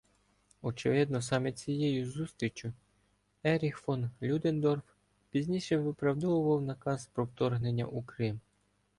Очевидно, 0.61 1.21
саме 1.21 1.51
цією 1.51 2.09
зустріччю 2.11 2.73
Еріх 3.43 3.77
фон 3.77 4.09
Людендорф 4.21 4.83
пізніше 5.29 5.77
виправдовував 5.77 6.61
наказ 6.61 7.09
про 7.13 7.25
вторгнення 7.25 7.85
у 7.85 8.01
Крим. 8.01 8.39